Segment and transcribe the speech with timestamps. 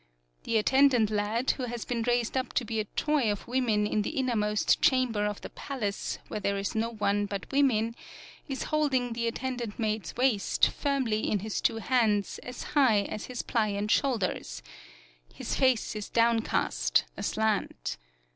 [0.45, 4.01] The attendant lad, who has been raised up to be a toy of women in
[4.01, 7.95] the innermost chamber of the palace where there is no one but women,
[8.47, 13.43] is holding the attendant maid's waist firmly in his two hands as high as his
[13.43, 14.63] pliant shoulders;
[15.35, 17.97] his face is downcast, aslant.